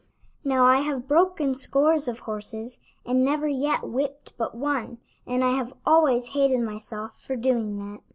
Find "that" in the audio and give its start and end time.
7.77-7.99